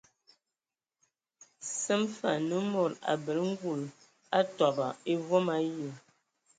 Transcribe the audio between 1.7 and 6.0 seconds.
Səm fə anə mod abələ ngul atɔbɔ e vom ayi.